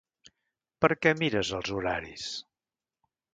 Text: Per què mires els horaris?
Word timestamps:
Per 0.85 0.89
què 1.05 1.13
mires 1.19 1.51
els 1.59 1.75
horaris? 1.77 2.25